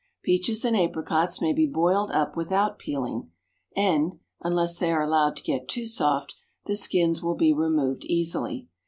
Peaches 0.23 0.65
and 0.65 0.75
apricots 0.75 1.41
may 1.41 1.53
be 1.53 1.67
boiled 1.67 2.09
up 2.09 2.35
without 2.35 2.79
peeling, 2.79 3.29
and 3.75 4.17
(unless 4.41 4.79
they 4.79 4.91
are 4.91 5.03
allowed 5.03 5.35
to 5.35 5.43
get 5.43 5.67
too 5.69 5.85
soft) 5.85 6.33
the 6.65 6.75
skins 6.75 7.21
will 7.21 7.35
be 7.35 7.53
removed 7.53 8.03
easily. 8.05 8.67